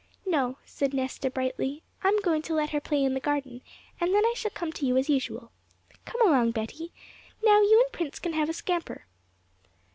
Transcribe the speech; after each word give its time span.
'No,' 0.25 0.57
said 0.65 0.95
Nesta 0.95 1.29
brightly, 1.29 1.83
'I 2.03 2.07
am 2.07 2.21
going 2.21 2.41
to 2.41 2.55
let 2.55 2.71
her 2.71 2.81
play 2.81 3.03
in 3.03 3.13
the 3.13 3.19
garden, 3.19 3.61
and 3.99 4.11
then 4.15 4.25
I 4.25 4.33
shall 4.35 4.49
come 4.49 4.71
to 4.73 4.85
you 4.87 4.97
as 4.97 5.09
usual. 5.11 5.51
Come 6.05 6.27
along, 6.27 6.53
Betty; 6.53 6.91
now 7.43 7.61
you 7.61 7.79
and 7.85 7.93
Prince 7.93 8.17
can 8.17 8.33
have 8.33 8.49
a 8.49 8.53
scamper.' 8.53 9.05